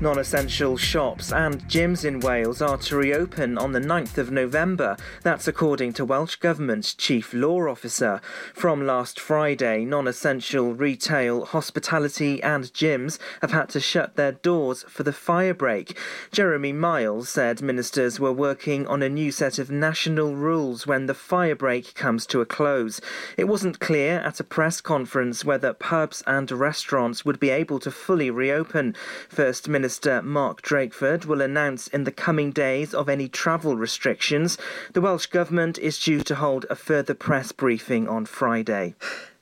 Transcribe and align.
Non 0.00 0.18
essential 0.18 0.76
shops 0.76 1.32
and 1.32 1.62
gyms 1.68 2.04
in 2.04 2.18
Wales 2.18 2.60
are 2.60 2.76
to 2.78 2.96
reopen 2.96 3.56
on 3.56 3.70
the 3.70 3.78
9th 3.78 4.18
of 4.18 4.32
November. 4.32 4.96
That's 5.22 5.46
according 5.46 5.92
to 5.94 6.04
Welsh 6.04 6.34
Government's 6.34 6.94
Chief 6.94 7.32
Law 7.32 7.68
Officer. 7.68 8.20
From 8.52 8.84
last 8.86 9.20
Friday, 9.20 9.84
non 9.84 10.08
essential 10.08 10.74
retail, 10.74 11.44
hospitality, 11.44 12.42
and 12.42 12.64
gyms 12.64 13.18
have 13.40 13.52
had 13.52 13.68
to 13.70 13.80
shut 13.80 14.16
their 14.16 14.32
doors 14.32 14.84
for 14.88 15.04
the 15.04 15.12
fire 15.12 15.54
break. 15.54 15.96
Jeremy 16.32 16.72
Miles 16.72 17.28
said 17.28 17.62
ministers 17.62 18.18
were 18.18 18.32
working 18.32 18.88
on 18.88 19.00
a 19.00 19.08
new 19.08 19.30
set 19.30 19.60
of 19.60 19.70
national 19.70 20.34
rules 20.34 20.88
when 20.88 21.06
the 21.06 21.14
fire 21.14 21.54
break 21.54 21.94
comes 21.94 22.26
to 22.26 22.40
a 22.40 22.46
close. 22.46 23.00
It 23.38 23.44
wasn't 23.44 23.78
clear 23.78 24.18
at 24.18 24.40
a 24.40 24.44
press 24.44 24.80
conference 24.80 25.44
whether 25.44 25.72
pubs 25.72 26.22
and 26.26 26.50
restaurants 26.50 27.24
would 27.24 27.38
be 27.38 27.50
able 27.50 27.78
to 27.78 27.92
fully 27.92 28.30
reopen. 28.30 28.96
First 29.28 29.68
Minister 29.68 29.83
Minister 29.84 30.22
Mark 30.22 30.62
Drakeford 30.62 31.26
will 31.26 31.42
announce 31.42 31.88
in 31.88 32.04
the 32.04 32.10
coming 32.10 32.52
days 32.52 32.94
of 32.94 33.06
any 33.06 33.28
travel 33.28 33.76
restrictions. 33.76 34.56
The 34.94 35.02
Welsh 35.02 35.26
Government 35.26 35.76
is 35.76 36.02
due 36.02 36.22
to 36.22 36.36
hold 36.36 36.64
a 36.70 36.74
further 36.74 37.12
press 37.12 37.52
briefing 37.52 38.08
on 38.08 38.24
Friday. 38.24 38.94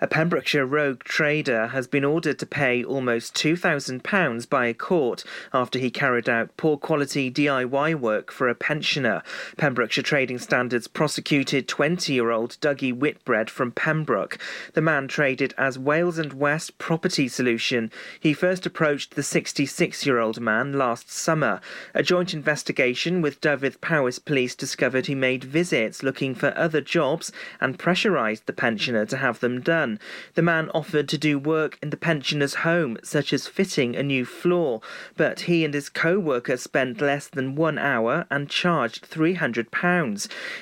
A 0.03 0.08
Pembrokeshire 0.08 0.67
rogue 0.67 1.05
trader 1.05 1.69
has 1.69 1.86
been 1.86 2.05
ordered 2.05 2.36
to 2.41 2.45
pay 2.45 2.83
almost 2.83 3.36
£2,000 3.36 4.48
by 4.48 4.67
a 4.67 4.75
court 4.75 5.22
after 5.55 5.78
he 5.78 5.92
carried 5.92 6.28
out 6.28 6.56
poor 6.56 6.77
quality 6.77 7.31
DIY 7.31 7.94
work 7.94 8.33
for 8.33 8.48
a 8.48 8.55
pensioner. 8.56 9.22
Pembrokeshire 9.59 10.03
Trading 10.03 10.41
Standards 10.41 10.89
prosecuted 10.89 11.69
20 11.69 12.12
year 12.12 12.33
old 12.33 12.59
Dougie 12.61 12.92
Whitbread 12.92 13.48
from 13.48 13.70
Pembroke. 13.70 14.39
The 14.72 14.81
man 14.81 15.06
traded 15.06 15.55
as 15.56 15.78
Wales 15.78 16.19
and 16.19 16.33
West 16.33 16.78
Property 16.78 17.28
Solution. 17.28 17.92
He 18.19 18.34
first 18.34 18.66
approached 18.66 19.14
the 19.14 19.22
66 19.22 20.05
year 20.05 20.19
old 20.19 20.41
man 20.41 20.72
last 20.72 21.12
summer. 21.12 21.61
A 21.94 22.03
joint 22.03 22.34
investigation 22.34 23.22
with 23.22 23.41
Dyfed 23.41 23.81
Powys 23.81 24.19
Police 24.19 24.56
discovered 24.56 25.06
he 25.06 25.14
made 25.14 25.44
visits 25.44 26.03
looking 26.03 26.34
for 26.34 26.53
other 26.59 26.81
jobs 26.81 27.31
and 27.61 27.78
pressurised 27.78 28.47
the 28.47 28.53
pensioner 28.53 29.06
to 29.06 29.19
have 29.19 29.39
them 29.39 29.61
done. 29.61 29.92
The 30.35 30.43
man 30.43 30.71
offered 30.71 31.09
to 31.09 31.19
do 31.19 31.39
work 31.39 31.79
in 31.83 31.91
the 31.91 31.97
pensioner's 31.97 32.55
home, 32.57 32.98
such 33.03 33.33
as 33.33 33.47
fitting 33.47 33.95
a 33.97 34.03
new 34.03 34.25
floor, 34.25 34.81
but 35.17 35.41
he 35.41 35.65
and 35.65 35.75
his 35.75 35.89
co 35.89 36.19
worker 36.19 36.57
spent 36.57 37.01
less 37.01 37.29
than 37.29 37.55
one 37.55 37.79
hour 37.79 38.27
and 38.31 38.49
charged 38.49 39.11
£300. 39.11 39.69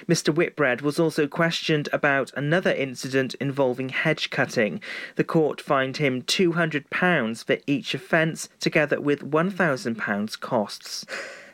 Mr. 0.09 0.35
Whitbread 0.35 0.81
was 0.81 0.99
also 0.99 1.27
questioned 1.27 1.89
about 1.93 2.33
another 2.37 2.73
incident 2.73 3.35
involving 3.35 3.91
hedge 3.91 4.31
cutting. 4.31 4.81
The 5.17 5.25
court 5.25 5.61
fined 5.61 5.99
him 5.99 6.23
£200 6.23 7.45
for 7.45 7.57
each 7.67 7.95
offence, 7.95 8.49
together 8.59 9.01
with 9.01 9.31
£1,000 9.31 10.41
costs. 10.41 11.07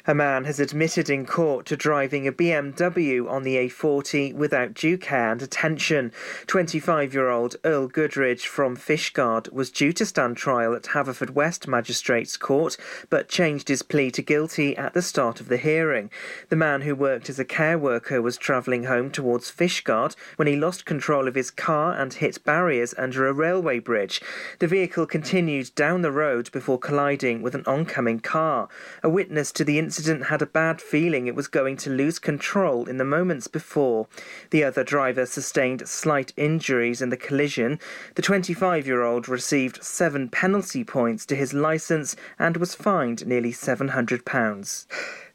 A 0.08 0.14
man 0.14 0.44
has 0.44 0.60
admitted 0.60 1.10
in 1.10 1.26
court 1.26 1.66
to 1.66 1.76
driving 1.76 2.28
a 2.28 2.32
BMW 2.32 3.28
on 3.28 3.42
the 3.42 3.56
A40 3.56 4.34
without 4.34 4.72
due 4.72 4.96
care 4.96 5.32
and 5.32 5.42
attention. 5.42 6.12
25 6.46 7.12
year 7.12 7.28
old 7.28 7.56
Earl 7.64 7.88
Goodridge 7.88 8.46
from 8.46 8.76
Fishguard 8.76 9.52
was 9.52 9.68
due 9.68 9.92
to 9.94 10.06
stand 10.06 10.36
trial 10.36 10.76
at 10.76 10.84
Haverfordwest 10.84 11.66
Magistrates 11.66 12.36
Court, 12.36 12.76
but 13.10 13.28
changed 13.28 13.66
his 13.66 13.82
plea 13.82 14.12
to 14.12 14.22
guilty 14.22 14.76
at 14.76 14.94
the 14.94 15.02
start 15.02 15.40
of 15.40 15.48
the 15.48 15.56
hearing. 15.56 16.08
The 16.50 16.56
man 16.56 16.82
who 16.82 16.94
worked 16.94 17.28
as 17.28 17.40
a 17.40 17.44
care 17.44 17.76
worker 17.76 18.22
was 18.22 18.36
travelling 18.36 18.84
home 18.84 19.10
towards 19.10 19.50
Fishguard 19.50 20.14
when 20.36 20.46
he 20.46 20.54
lost 20.54 20.86
control 20.86 21.26
of 21.26 21.34
his 21.34 21.50
car 21.50 21.98
and 21.98 22.14
hit 22.14 22.44
barriers 22.44 22.94
under 22.96 23.26
a 23.26 23.32
railway 23.32 23.80
bridge. 23.80 24.22
The 24.60 24.68
vehicle 24.68 25.06
continued 25.06 25.74
down 25.74 26.02
the 26.02 26.12
road 26.12 26.52
before 26.52 26.78
colliding 26.78 27.42
with 27.42 27.56
an 27.56 27.64
oncoming 27.66 28.20
car. 28.20 28.68
A 29.02 29.10
witness 29.10 29.50
to 29.50 29.64
the 29.64 29.80
incident 29.80 29.95
incident 29.96 30.26
had 30.26 30.42
a 30.42 30.46
bad 30.46 30.78
feeling 30.78 31.26
it 31.26 31.34
was 31.34 31.48
going 31.48 31.74
to 31.74 31.88
lose 31.88 32.18
control 32.18 32.86
in 32.86 32.98
the 32.98 33.04
moments 33.04 33.48
before. 33.48 34.06
The 34.50 34.62
other 34.62 34.84
driver 34.84 35.24
sustained 35.24 35.88
slight 35.88 36.34
injuries 36.36 37.00
in 37.00 37.08
the 37.08 37.16
collision. 37.16 37.80
The 38.14 38.20
25 38.20 38.86
year 38.86 39.02
old 39.02 39.26
received 39.26 39.82
seven 39.82 40.28
penalty 40.28 40.84
points 40.84 41.24
to 41.26 41.34
his 41.34 41.54
licence 41.54 42.14
and 42.38 42.58
was 42.58 42.74
fined 42.74 43.26
nearly 43.26 43.52
£700. 43.52 44.86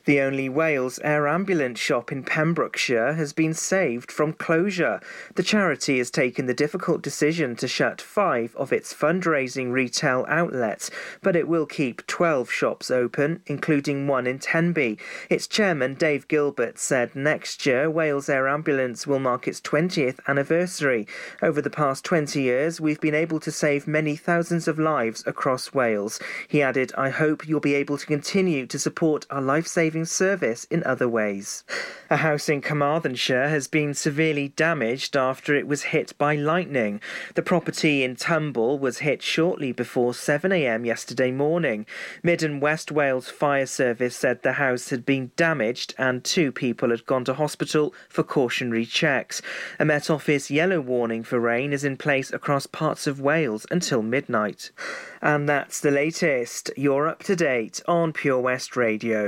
The 0.06 0.20
only 0.20 0.50
Wales 0.50 1.00
air 1.04 1.28
ambulance 1.28 1.80
shop 1.80 2.12
in 2.12 2.24
Pembrokeshire 2.24 3.14
has 3.14 3.34
been 3.34 3.54
saved 3.54 4.12
from 4.12 4.34
closure. 4.34 5.00
The 5.36 5.44
charity 5.44 6.00
has 6.00 6.10
taken 6.10 6.48
the 6.48 6.56
difficult 6.56 7.04
decision 7.04 7.56
to 7.58 7.68
shut 7.68 8.02
five 8.02 8.56
of 8.56 8.74
its 8.74 8.96
fundraising 8.96 9.72
retail 9.72 10.26
outlets, 10.28 10.90
but 11.22 11.36
it 11.36 11.48
will 11.48 11.68
keep 11.68 12.08
12 12.08 12.52
shops 12.52 12.90
open, 12.90 13.44
including 13.46 14.08
one 14.08 14.26
in 14.26 14.40
Tenby. 14.40 14.98
Its 15.30 15.46
chairman, 15.46 15.94
Dave 15.94 16.28
Gilbert, 16.28 16.80
said 16.80 17.16
next 17.16 17.64
year 17.68 17.88
Wales 17.88 18.28
Air 18.28 18.48
Ambulance 18.48 19.06
will 19.06 19.20
mark 19.20 19.48
its 19.48 19.62
20th 19.62 20.20
anniversary. 20.28 21.06
Over 21.44 21.62
the 21.62 21.70
past 21.70 22.04
20 22.06 22.42
years, 22.42 22.82
we've 22.82 23.02
been 23.02 23.14
able 23.14 23.40
to 23.40 23.52
save 23.52 23.88
many 23.88 24.16
thousands 24.16 24.68
of 24.68 24.80
lives 24.80 25.24
across 25.28 25.76
Wales. 25.76 26.20
He 26.48 26.64
added, 26.64 26.92
I 26.98 27.10
hope 27.10 27.48
you'll 27.48 27.60
be 27.60 27.76
able 27.76 28.00
to 28.00 28.06
continue 28.08 28.66
to 28.66 28.80
support 28.80 29.28
our 29.30 29.42
life 29.42 29.68
saving 29.68 29.91
saving 29.92 30.06
service 30.06 30.64
in 30.72 30.82
other 30.86 31.10
ways. 31.10 31.66
A 32.10 32.18
house 32.18 32.48
in 32.48 32.62
Carmarthenshire 32.62 33.50
has 33.50 33.68
been 33.68 33.94
severely 33.94 34.48
damaged 34.48 35.18
after 35.18 35.54
it 35.54 35.68
was 35.68 35.92
hit 35.92 36.18
by 36.18 36.34
lightning. 36.34 37.02
The 37.36 37.42
property 37.42 38.02
in 38.02 38.16
Tumble 38.16 38.80
was 38.80 39.00
hit 39.00 39.22
shortly 39.22 39.74
before 39.74 40.14
7am 40.14 40.86
yesterday 40.86 41.32
morning. 41.32 41.86
Mid 42.24 42.42
and 42.42 42.62
West 42.62 42.90
Wales 42.90 43.28
Fire 43.28 43.66
Service 43.66 44.16
said 44.16 44.44
the 44.44 44.54
house 44.54 44.92
had 44.92 45.06
been 45.06 45.32
damaged 45.36 45.94
and 45.98 46.24
two 46.24 46.54
people 46.54 46.90
had 46.90 47.06
gone 47.06 47.26
to 47.26 47.34
hospital 47.34 47.94
for 48.08 48.24
cautionary 48.24 48.86
checks. 48.86 49.42
A 49.78 49.84
Met 49.84 50.10
Office 50.10 50.50
yellow 50.50 50.80
warning 50.80 51.22
for 51.22 51.38
rain 51.38 51.74
is 51.74 51.84
in 51.84 51.98
place 51.98 52.32
across 52.32 52.66
parts 52.66 53.08
of 53.08 53.20
Wales 53.20 53.66
until 53.70 54.02
midnight. 54.02 54.72
And 55.22 55.48
that's 55.48 55.82
the 55.82 55.92
latest. 55.92 56.72
You're 56.76 57.08
up 57.08 57.22
to 57.24 57.36
date 57.36 57.80
on 57.88 58.12
Pure 58.12 58.40
West 58.40 58.76
Radio. 58.76 59.28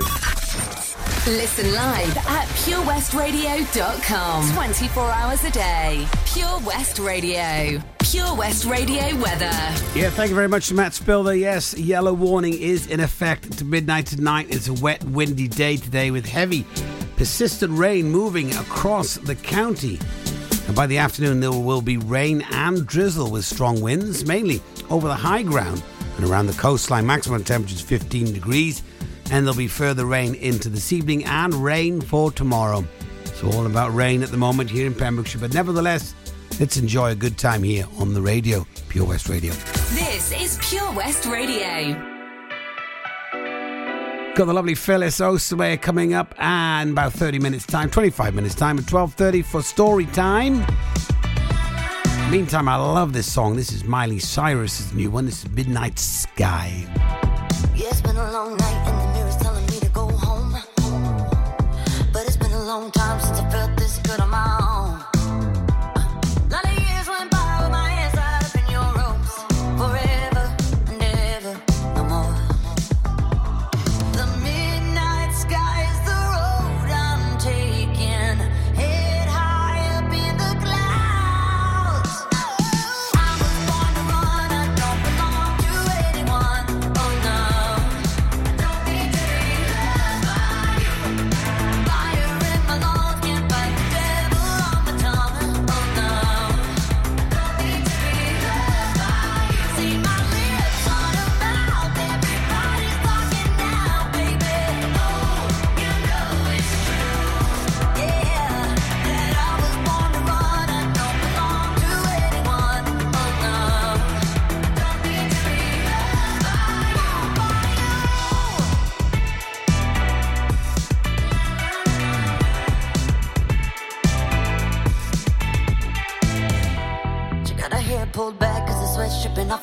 Listen 1.25 1.73
live 1.73 2.17
at 2.17 2.47
purewestradio.com. 2.65 4.51
24 4.53 5.03
hours 5.11 5.43
a 5.43 5.51
day. 5.51 6.07
Pure 6.25 6.59
West 6.65 6.97
Radio. 6.99 7.79
Pure 7.99 8.35
West 8.35 8.65
Radio 8.65 9.15
weather. 9.17 9.51
Yeah, 9.95 10.09
thank 10.09 10.29
you 10.29 10.35
very 10.35 10.49
much 10.49 10.67
to 10.69 10.73
Matt 10.73 10.91
Spilder. 10.93 11.39
Yes, 11.39 11.77
yellow 11.77 12.13
warning 12.13 12.55
is 12.55 12.87
in 12.87 12.99
effect 12.99 13.57
to 13.59 13.65
midnight 13.65 14.07
tonight. 14.07 14.47
It's 14.49 14.67
a 14.67 14.73
wet, 14.73 15.03
windy 15.03 15.47
day 15.47 15.77
today 15.77 16.11
with 16.11 16.25
heavy, 16.25 16.65
persistent 17.15 17.77
rain 17.77 18.09
moving 18.09 18.51
across 18.55 19.15
the 19.15 19.35
county. 19.35 19.99
And 20.67 20.75
by 20.75 20.87
the 20.87 20.97
afternoon, 20.97 21.39
there 21.39 21.51
will 21.51 21.81
be 21.81 21.97
rain 21.97 22.41
and 22.51 22.85
drizzle 22.85 23.31
with 23.31 23.45
strong 23.45 23.79
winds, 23.81 24.25
mainly 24.25 24.61
over 24.89 25.07
the 25.07 25.15
high 25.15 25.43
ground 25.43 25.83
and 26.17 26.25
around 26.25 26.47
the 26.47 26.53
coastline. 26.53 27.05
Maximum 27.05 27.43
temperatures 27.43 27.81
15 27.81 28.33
degrees 28.33 28.83
and 29.31 29.45
there'll 29.45 29.57
be 29.57 29.67
further 29.67 30.05
rain 30.05 30.35
into 30.35 30.69
this 30.69 30.91
evening 30.91 31.25
and 31.25 31.53
rain 31.53 32.01
for 32.01 32.31
tomorrow. 32.31 32.85
So, 33.35 33.51
all 33.51 33.65
about 33.65 33.93
rain 33.93 34.21
at 34.21 34.29
the 34.29 34.37
moment 34.37 34.69
here 34.69 34.85
in 34.85 34.93
Pembrokeshire, 34.93 35.41
but 35.41 35.53
nevertheless, 35.53 36.13
let's 36.59 36.77
enjoy 36.77 37.11
a 37.11 37.15
good 37.15 37.37
time 37.37 37.63
here 37.63 37.85
on 37.97 38.13
the 38.13 38.21
radio, 38.21 38.65
Pure 38.89 39.05
West 39.05 39.29
Radio. 39.29 39.51
This 39.93 40.31
is 40.39 40.59
Pure 40.61 40.93
West 40.93 41.25
Radio. 41.25 42.11
Got 44.35 44.45
the 44.45 44.53
lovely 44.53 44.75
Phyllis 44.75 45.19
Osaway 45.19 45.79
coming 45.79 46.13
up 46.13 46.33
and 46.39 46.91
about 46.91 47.13
30 47.13 47.39
minutes 47.39 47.65
time, 47.65 47.89
25 47.89 48.33
minutes 48.33 48.55
time 48.55 48.79
at 48.79 48.85
12.30 48.85 49.45
for 49.45 49.61
story 49.61 50.07
time. 50.07 50.65
Meantime, 52.33 52.67
I 52.67 52.77
love 52.77 53.13
this 53.13 53.31
song. 53.31 53.55
This 53.55 53.71
is 53.71 53.83
Miley 53.83 54.17
Cyrus's 54.17 54.91
new 54.91 55.11
one. 55.11 55.25
This 55.25 55.45
is 55.45 55.51
Midnight 55.51 55.99
Sky. 55.99 56.83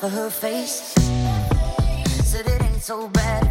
of 0.03 0.11
her 0.11 0.29
face. 0.29 0.93
Said 2.23 2.47
it 2.47 2.61
ain't 2.63 2.81
so 2.81 3.07
bad. 3.09 3.50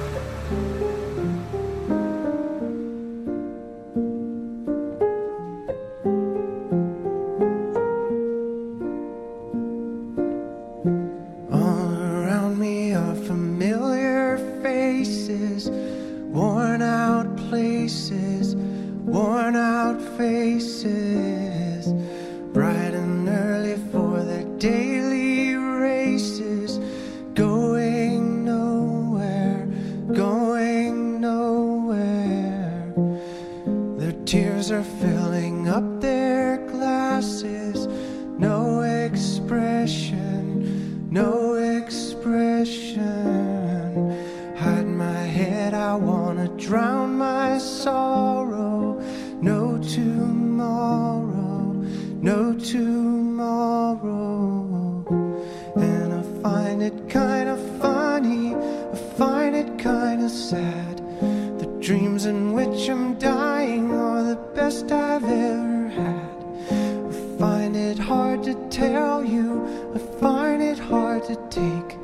take. 71.49 71.97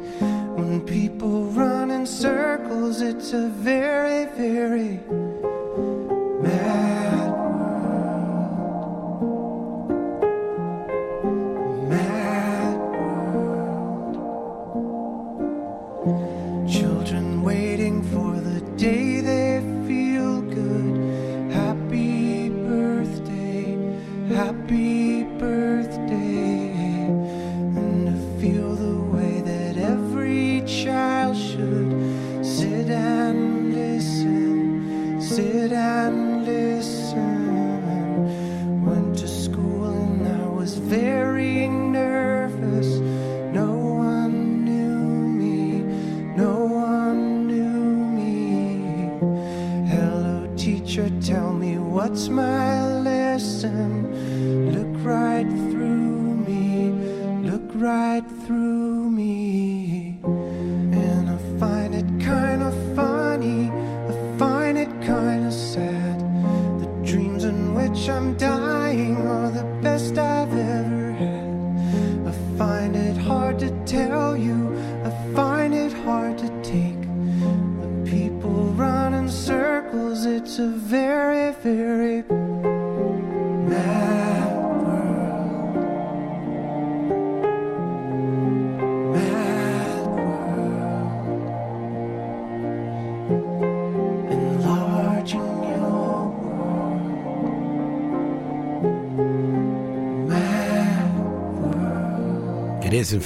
When 0.57 0.81
people 0.81 1.45
run 1.45 1.91
in 1.91 2.05
circles, 2.05 3.01
it's 3.01 3.33
a 3.33 3.47
very, 3.49 4.25
very 4.35 4.99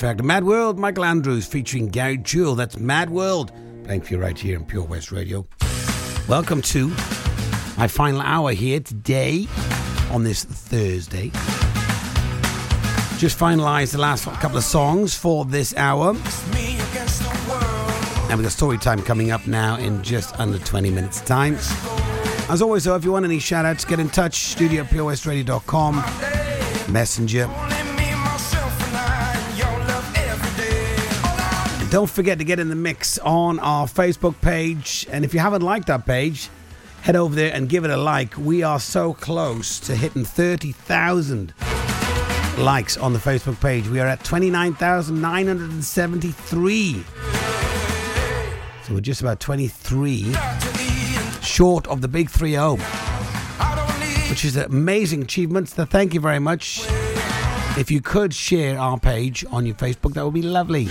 fact, 0.01 0.24
Mad 0.24 0.46
World. 0.46 0.79
Michael 0.79 1.05
Andrews 1.05 1.46
featuring 1.46 1.88
Gary 1.88 2.17
Jules. 2.17 2.58
That's 2.58 2.79
Mad 2.79 3.12
World. 3.12 3.51
Playing 3.84 4.01
for 4.01 4.15
you 4.15 4.20
right 4.20 4.38
here 4.38 4.58
in 4.58 4.65
Pure 4.65 4.86
West 4.86 5.12
Radio. 5.12 5.46
Welcome 6.27 6.63
to 6.63 6.88
my 7.77 7.88
final 7.88 8.20
hour 8.20 8.51
here 8.51 8.79
today 8.79 9.48
on 10.10 10.24
this 10.24 10.43
Thursday. 10.43 11.29
Just 13.20 13.38
finalised 13.38 13.91
the 13.91 14.00
last 14.00 14.25
couple 14.25 14.58
of 14.58 14.63
songs 14.63 15.15
for 15.15 15.46
this 15.46 15.77
hour. 15.77 16.10
And 16.10 16.17
we've 18.39 18.41
got 18.41 18.51
story 18.51 18.79
time 18.79 19.03
coming 19.03 19.29
up 19.29 19.46
now 19.46 19.77
in 19.77 20.01
just 20.01 20.39
under 20.39 20.58
20 20.58 20.89
minutes' 20.89 21.22
time. 21.22 21.58
As 22.50 22.63
always, 22.63 22.86
though, 22.86 22.96
if 22.96 23.05
you 23.05 23.12
want 23.12 23.25
any 23.25 23.38
shout 23.38 23.65
outs, 23.65 23.86
get 23.86 24.00
in 24.00 24.10
touch. 24.10 24.46
Studio 24.46 24.81
at 24.81 24.89
purewestradio.com. 24.89 26.91
Messenger. 26.91 27.71
Don't 31.91 32.10
forget 32.10 32.38
to 32.38 32.45
get 32.45 32.57
in 32.57 32.69
the 32.69 32.75
mix 32.75 33.19
on 33.19 33.60
our 33.60 33.86
Facebook 33.86 34.39
page. 34.39 35.05
And 35.12 35.25
if 35.25 35.33
you 35.33 35.41
haven't 35.41 35.62
liked 35.62 35.88
that 35.88 36.05
page, 36.05 36.48
head 37.01 37.17
over 37.17 37.36
there 37.36 37.53
and 37.53 37.67
give 37.67 37.83
it 37.83 37.91
a 37.91 37.98
like. 37.98 38.38
We 38.38 38.63
are 38.63 38.79
so 38.79 39.13
close 39.13 39.77
to 39.81 39.93
hitting 39.93 40.24
30,000 40.24 41.53
likes 42.57 42.95
on 42.95 43.12
the 43.12 43.19
Facebook 43.19 43.60
page. 43.60 43.89
We 43.89 44.00
are 44.00 44.07
at 44.07 44.24
29,973. 44.24 47.03
So 48.86 48.93
we're 48.93 49.01
just 49.01 49.19
about 49.19 49.41
23 49.41 50.33
short 51.41 51.88
of 51.88 52.00
the 52.00 52.07
big 52.07 52.29
3 52.29 52.51
0, 52.51 52.77
which 54.29 54.45
is 54.45 54.55
an 54.55 54.63
amazing 54.63 55.24
achievement. 55.24 55.67
So 55.67 55.83
thank 55.83 56.13
you 56.13 56.21
very 56.21 56.39
much. 56.39 56.86
If 57.77 57.91
you 57.91 58.00
could 58.00 58.33
share 58.33 58.79
our 58.79 58.98
page 58.98 59.43
on 59.51 59.65
your 59.65 59.75
Facebook, 59.75 60.13
that 60.13 60.24
would 60.24 60.33
be 60.33 60.41
lovely. 60.41 60.88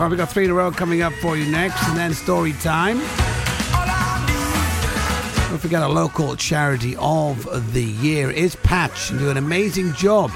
Right, 0.00 0.08
we've 0.08 0.16
got 0.16 0.30
three 0.30 0.46
in 0.46 0.50
a 0.50 0.54
row 0.54 0.70
coming 0.70 1.02
up 1.02 1.12
for 1.12 1.36
you 1.36 1.44
next, 1.52 1.86
and 1.86 1.94
then 1.94 2.14
story 2.14 2.54
time. 2.54 2.96
Don't 5.50 5.58
forget 5.58 5.82
our 5.82 5.90
local 5.90 6.36
charity 6.36 6.96
of 6.96 7.74
the 7.74 7.84
year 7.84 8.30
is 8.30 8.56
Patch 8.56 9.10
and 9.10 9.18
do 9.18 9.28
an 9.28 9.36
amazing 9.36 9.92
job. 9.92 10.30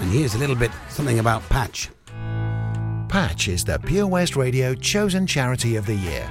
And 0.00 0.10
here's 0.10 0.34
a 0.34 0.38
little 0.38 0.54
bit 0.54 0.70
something 0.90 1.18
about 1.18 1.48
Patch. 1.48 1.88
Patch 3.08 3.48
is 3.48 3.64
the 3.64 3.78
Pure 3.78 4.08
West 4.08 4.36
Radio 4.36 4.74
chosen 4.74 5.26
charity 5.26 5.76
of 5.76 5.86
the 5.86 5.94
year. 5.94 6.30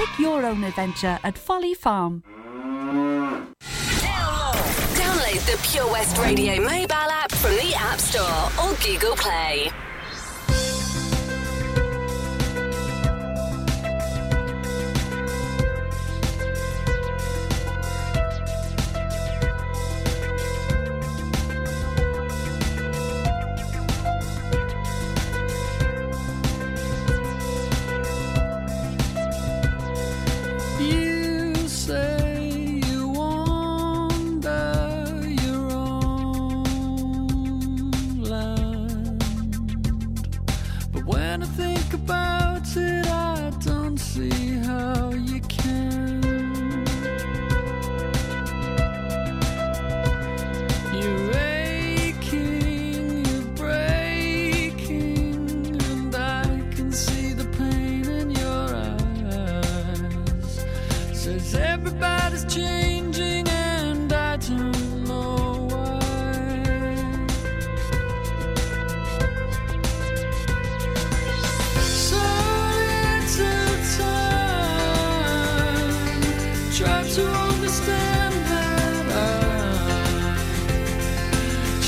Pick 0.00 0.18
your 0.18 0.46
own 0.46 0.64
adventure 0.64 1.18
at 1.22 1.36
Folly 1.36 1.74
Farm. 1.74 2.22
Download 4.94 5.44
the 5.44 5.60
Pure 5.70 5.92
West 5.92 6.16
Radio 6.16 6.56
mobile 6.56 6.94
app 6.94 7.30
from 7.32 7.50
the 7.50 7.74
App 7.76 7.98
Store 7.98 8.64
or 8.64 8.74
Google 8.76 9.14
Play. 9.14 9.70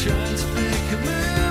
Trying 0.03 0.37
to 0.37 0.47
make 0.49 0.93
a 0.93 0.97
move 0.97 1.42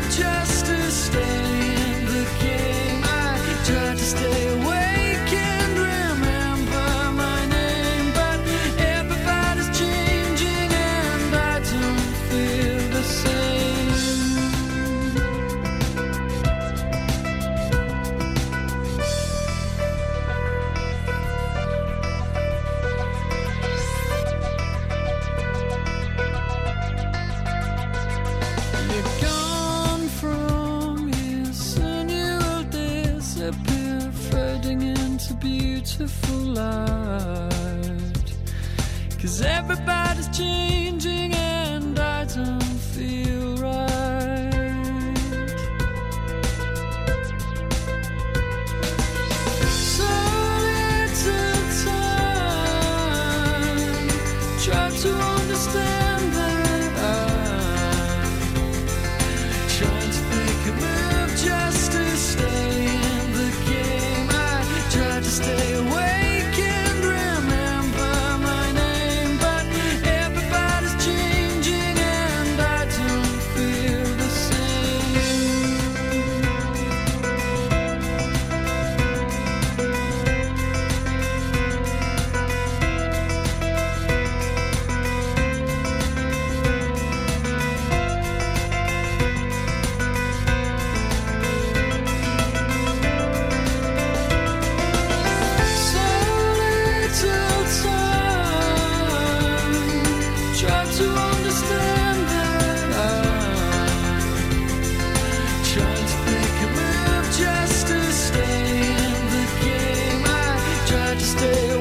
stay 111.31 111.80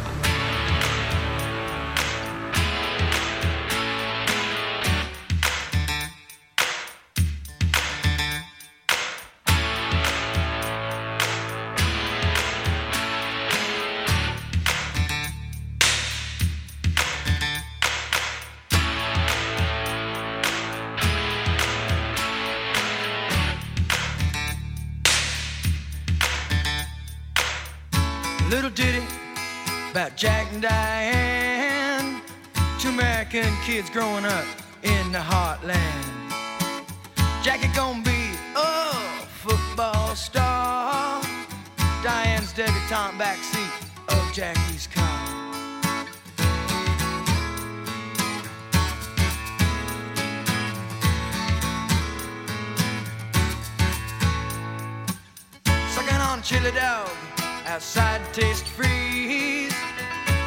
Kids 33.63 33.91
growing 33.91 34.25
up 34.25 34.45
in 34.81 35.11
the 35.11 35.19
heartland. 35.19 36.03
Jackie 37.43 37.69
gonna 37.75 38.01
be 38.03 38.31
a 38.55 38.91
football 39.43 40.15
star. 40.15 41.21
Diane's 42.03 42.51
debutante 42.53 43.17
backseat 43.19 43.71
of 44.09 44.33
Jackie's 44.33 44.87
car. 44.87 45.53
Sucking 55.89 56.21
on 56.29 56.41
chili 56.41 56.71
dog 56.71 57.09
outside 57.67 58.21
Tastee 58.33 58.67
Freez. 58.75 59.70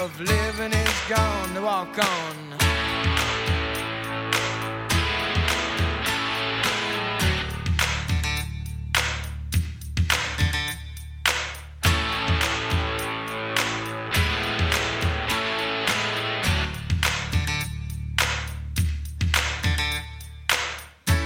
of 0.00 0.18
living 0.18 0.72
is 0.72 1.00
gone. 1.08 1.54
To 1.54 1.60
walk 1.60 1.98
on. 1.98 2.34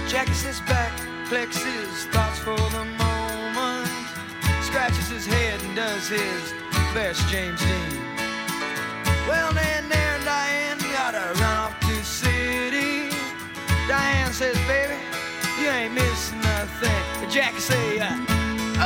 Jackie 0.09 0.33
sits 0.33 0.59
back, 0.61 0.91
flexes 1.29 2.05
thoughts 2.11 2.39
for 2.39 2.55
the 2.57 2.85
moment, 2.97 3.87
scratches 4.61 5.09
his 5.09 5.25
head 5.25 5.61
and 5.61 5.75
does 5.77 6.09
his 6.09 6.53
best 6.93 7.25
James 7.29 7.61
Dean. 7.61 8.14
Well, 9.27 9.53
then 9.53 9.89
there, 9.89 10.19
Diane, 10.23 10.77
gotta 10.93 11.33
run 11.39 11.57
off 11.57 11.79
to 11.81 11.95
city. 12.03 13.09
Diane 13.87 14.31
says, 14.31 14.55
baby, 14.67 14.93
you 15.59 15.67
ain't 15.67 15.93
missing 15.93 16.39
nothing. 16.41 17.01
But 17.19 17.29
Jackie 17.31 17.59
say, 17.59 17.99
uh, 17.99 18.15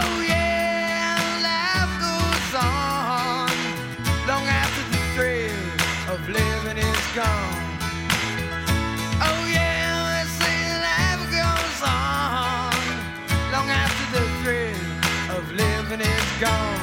oh 0.02 0.15
yeah, 0.25 1.19
life 1.43 1.93
goes 2.08 2.52
on 2.56 3.49
long 4.28 4.45
after 4.47 4.84
the 4.93 5.02
thrill 5.13 5.60
of 6.13 6.19
living 6.30 6.78
is 6.78 7.06
gone. 7.13 7.63
Oh 9.28 9.41
yeah, 9.52 10.23
say 10.39 10.60
life 10.88 11.23
goes 11.36 11.82
on 11.84 12.71
long 13.52 13.69
after 13.69 14.06
the 14.17 14.25
thrill 14.41 15.38
of 15.38 15.52
living 15.52 15.99
is 15.99 16.39
gone. 16.39 16.78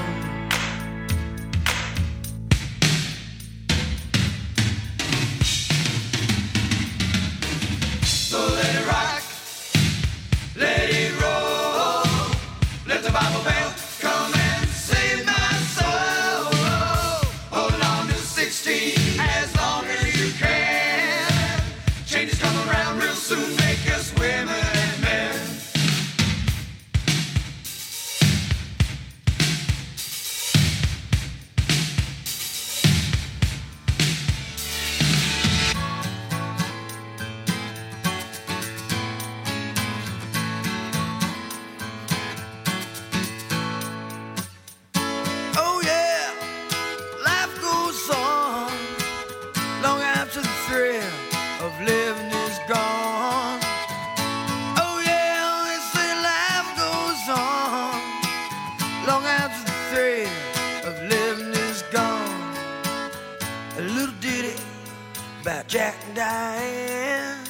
Jack 65.69 65.97
and 66.07 66.15
Diane, 66.15 67.45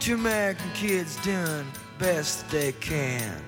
two 0.00 0.14
American 0.14 0.70
kids 0.72 1.16
doing 1.16 1.66
best 1.98 2.48
they 2.48 2.72
can. 2.72 3.42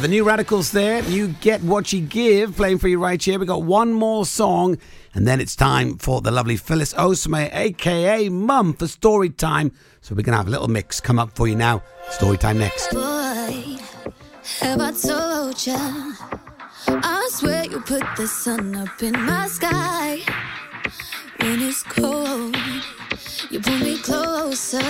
The 0.00 0.08
new 0.08 0.24
Radicals 0.24 0.72
there. 0.72 1.02
You 1.04 1.28
get 1.28 1.62
what 1.62 1.92
you 1.92 2.00
give. 2.00 2.56
Playing 2.56 2.78
for 2.78 2.88
you 2.88 2.98
right 2.98 3.22
here. 3.22 3.38
We 3.38 3.46
got 3.46 3.62
one 3.62 3.92
more 3.92 4.24
song, 4.24 4.78
and 5.14 5.26
then 5.26 5.40
it's 5.40 5.54
time 5.54 5.98
for 5.98 6.20
the 6.20 6.30
lovely 6.30 6.56
Phyllis 6.56 6.94
Osme, 6.94 7.50
aka 7.52 8.28
Mum, 8.28 8.72
for 8.72 8.86
story 8.86 9.28
time. 9.28 9.72
So 10.00 10.14
we're 10.14 10.22
gonna 10.22 10.38
have 10.38 10.46
a 10.46 10.50
little 10.50 10.68
mix 10.68 11.00
come 11.00 11.18
up 11.18 11.36
for 11.36 11.46
you 11.46 11.54
now. 11.54 11.82
Story 12.10 12.38
time 12.38 12.58
next. 12.58 12.92
Boy, 12.92 13.78
have 14.60 14.80
I 14.80 14.92
told 14.92 15.66
ya? 15.66 15.76
I 16.86 17.28
swear 17.32 17.64
you 17.64 17.80
put 17.80 18.04
the 18.16 18.26
sun 18.26 18.74
up 18.76 19.02
in 19.02 19.12
my 19.12 19.48
sky. 19.48 20.20
When 21.40 21.60
it's 21.62 21.82
cold, 21.82 22.56
you 23.50 23.60
pull 23.60 23.78
me 23.78 23.98
closer. 23.98 24.80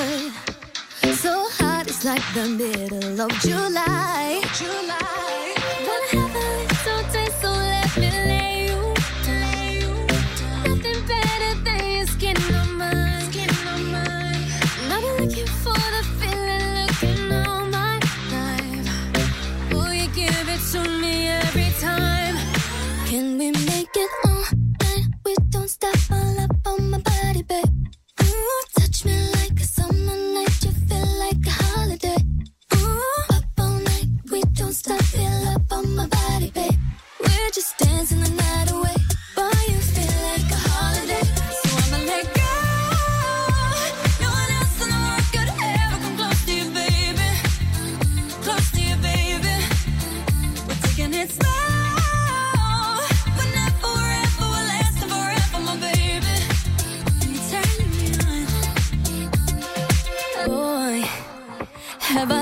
So 1.14 1.48
hot, 1.50 1.69
like 2.04 2.22
the 2.34 2.48
middle 2.48 3.20
of 3.20 3.30
July. 3.40 4.40
July. 4.54 5.54
Wanna 5.86 6.06
have 6.12 6.34
a 6.34 6.46
little 6.62 7.02
taste, 7.12 7.40
so 7.42 7.50
let 7.50 7.96
me 7.96 8.10
lay 8.10 8.66
you. 8.68 8.94
Lay 9.26 9.80
you. 9.80 9.92
Nothing 10.64 11.00
better 11.06 11.54
than 11.64 11.84
your 11.96 12.06
skin 12.06 12.36
on 12.54 12.78
mine. 12.78 13.20
Skin 13.30 13.50
on 13.68 13.92
mine. 13.92 14.44
And 14.80 14.92
I've 14.92 15.02
been 15.02 15.28
looking 15.28 15.46
for 15.62 15.74
the 15.94 16.02
feeling, 16.18 16.66
looking 16.78 17.32
all 17.46 17.66
my 17.66 17.98
life. 18.32 19.72
Will 19.72 19.92
you 19.92 20.08
give 20.08 20.48
it 20.48 20.60
to 20.72 20.80
me 20.88 21.28
every 21.28 21.70
time? 21.80 22.36
Can 23.06 23.36
we 23.36 23.50
make 23.50 23.94
it 23.94 24.10
all 24.24 24.44
night? 24.80 25.06
We 25.26 25.34
don't 25.50 25.68
stop 25.68 25.98
all 26.10 26.40
up 26.40 26.52
on 26.66 26.90
my 26.90 26.98
body, 26.98 27.42
babe. 27.42 27.66
Ooh, 28.22 28.62
touch 28.78 29.04
me 29.04 29.16
like 29.32 29.39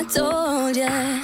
told? 0.09 0.77
You 0.77 1.18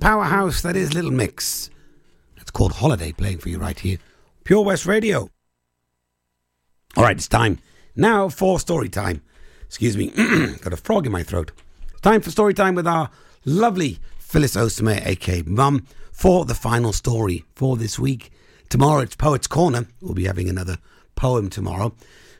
powerhouse 0.00 0.62
that 0.62 0.76
is 0.76 0.94
Little 0.94 1.10
Mix. 1.10 1.68
It's 2.38 2.50
called 2.50 2.72
Holiday 2.72 3.12
playing 3.12 3.38
for 3.38 3.50
you 3.50 3.58
right 3.58 3.78
here. 3.78 3.98
Pure 4.44 4.64
West 4.64 4.86
Radio. 4.86 5.28
All 6.96 7.04
right, 7.04 7.16
it's 7.16 7.28
time 7.28 7.58
now 7.94 8.28
for 8.30 8.58
story 8.58 8.88
time. 8.88 9.22
Excuse 9.66 9.96
me, 9.96 10.08
got 10.62 10.72
a 10.72 10.76
frog 10.76 11.06
in 11.06 11.12
my 11.12 11.22
throat. 11.22 11.52
It's 11.92 12.00
time 12.00 12.22
for 12.22 12.30
story 12.30 12.54
time 12.54 12.74
with 12.74 12.86
our 12.86 13.10
lovely 13.44 13.98
Phyllis 14.18 14.56
Osame, 14.56 15.06
aka 15.06 15.42
Mum, 15.42 15.86
for 16.10 16.46
the 16.46 16.54
final 16.54 16.92
story 16.92 17.44
for 17.54 17.76
this 17.76 17.98
week. 17.98 18.32
Tomorrow 18.70 19.00
it's 19.00 19.16
Poets 19.16 19.46
Corner. 19.46 19.86
We'll 20.00 20.14
be 20.14 20.24
having 20.24 20.48
another 20.48 20.78
poem 21.14 21.50
tomorrow. 21.50 21.94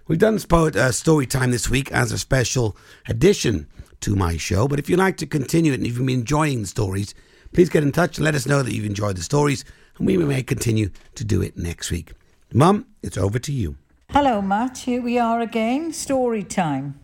We've 0.09 0.19
done 0.19 0.39
poet 0.41 0.77
uh, 0.77 0.93
story 0.93 1.27
time 1.27 1.51
this 1.51 1.69
week 1.69 1.93
as 1.93 2.11
a 2.11 2.19
special 2.19 2.77
addition 3.07 3.69
to 4.01 4.17
my 4.17 4.39
show. 4.39 4.67
But 4.67 4.79
if 4.79 4.89
you'd 4.89 4.99
like 4.99 5.19
to 5.19 5.27
continue 5.27 5.73
it 5.73 5.77
and 5.77 5.87
if 5.87 5.99
you've 5.99 6.07
been 6.07 6.21
enjoying 6.21 6.63
the 6.63 6.67
stories, 6.67 7.15
please 7.53 7.69
get 7.69 7.83
in 7.83 7.93
touch 7.93 8.19
and 8.19 8.25
let 8.25 8.35
us 8.35 8.47
know 8.47 8.63
that 8.63 8.73
you've 8.73 8.85
enjoyed 8.85 9.17
the 9.17 9.23
stories, 9.23 9.65
and 9.99 10.07
we 10.07 10.17
may 10.17 10.43
continue 10.43 10.91
to 11.15 11.25
do 11.25 11.43
it 11.43 11.57
next 11.57 11.91
week. 11.91 12.13
Mum, 12.53 12.87
it's 13.03 13.19
over 13.19 13.39
to 13.39 13.53
you. 13.53 13.77
Hello, 14.11 14.43
Matt. 14.43 14.79
Here 14.79 15.01
we 15.01 15.19
are 15.19 15.41
again. 15.41 15.93
Story 15.93 16.43
time. 16.43 16.99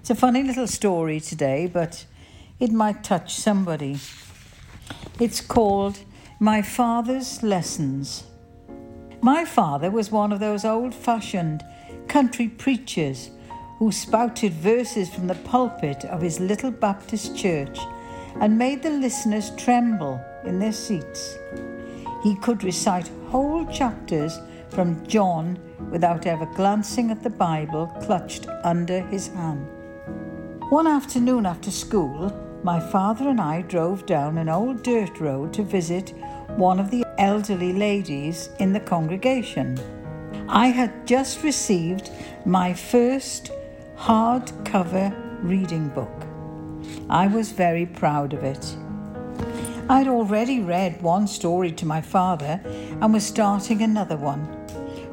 It's 0.00 0.10
a 0.10 0.14
funny 0.14 0.42
little 0.42 0.66
story 0.66 1.20
today, 1.20 1.66
but 1.66 2.06
it 2.58 2.72
might 2.72 3.04
touch 3.04 3.34
somebody. 3.34 3.98
It's 5.20 5.40
called 5.40 5.98
My 6.40 6.62
Father's 6.62 7.42
Lessons. 7.42 8.24
My 9.20 9.44
father 9.44 9.90
was 9.90 10.10
one 10.10 10.32
of 10.32 10.40
those 10.40 10.64
old 10.64 10.94
fashioned 10.94 11.64
country 12.08 12.48
preachers 12.48 13.30
who 13.78 13.92
spouted 13.92 14.52
verses 14.52 15.10
from 15.10 15.26
the 15.26 15.34
pulpit 15.34 16.04
of 16.04 16.22
his 16.22 16.40
little 16.40 16.70
Baptist 16.70 17.36
church 17.36 17.78
and 18.40 18.58
made 18.58 18.82
the 18.82 18.90
listeners 18.90 19.50
tremble 19.56 20.24
in 20.44 20.58
their 20.58 20.72
seats. 20.72 21.36
He 22.22 22.36
could 22.36 22.64
recite 22.64 23.10
whole 23.28 23.66
chapters 23.66 24.38
from 24.68 25.06
John 25.06 25.58
without 25.90 26.26
ever 26.26 26.46
glancing 26.54 27.10
at 27.10 27.22
the 27.22 27.30
Bible 27.30 27.86
clutched 28.02 28.46
under 28.64 29.00
his 29.00 29.28
hand. 29.28 29.66
One 30.70 30.86
afternoon 30.86 31.46
after 31.46 31.70
school, 31.70 32.32
my 32.62 32.80
father 32.80 33.28
and 33.28 33.40
I 33.40 33.62
drove 33.62 34.06
down 34.06 34.38
an 34.38 34.48
old 34.48 34.82
dirt 34.82 35.20
road 35.20 35.52
to 35.54 35.62
visit 35.62 36.12
one 36.56 36.80
of 36.80 36.90
the 36.90 37.04
elderly 37.18 37.72
ladies 37.72 38.50
in 38.58 38.72
the 38.72 38.80
congregation. 38.80 39.78
I 40.48 40.68
had 40.68 41.06
just 41.06 41.42
received 41.42 42.10
my 42.44 42.72
first 42.74 43.52
hardcover 43.96 45.14
reading 45.42 45.88
book. 45.88 46.15
I 47.08 47.26
was 47.26 47.52
very 47.52 47.86
proud 47.86 48.32
of 48.32 48.42
it. 48.42 48.76
I'd 49.88 50.08
already 50.08 50.60
read 50.60 51.00
one 51.00 51.28
story 51.28 51.70
to 51.72 51.86
my 51.86 52.00
father 52.00 52.60
and 52.64 53.12
was 53.12 53.24
starting 53.24 53.82
another 53.82 54.16
one 54.16 54.44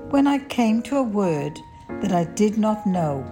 when 0.10 0.26
I 0.26 0.40
came 0.40 0.82
to 0.84 0.98
a 0.98 1.04
word 1.04 1.60
that 2.02 2.12
I 2.12 2.24
did 2.24 2.58
not 2.58 2.88
know. 2.88 3.24